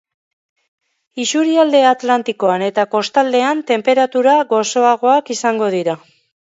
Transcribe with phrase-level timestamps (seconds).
[1.23, 6.03] Isurialde atlantikoan eta kostaldean tenperatura gozoagoak izango dira.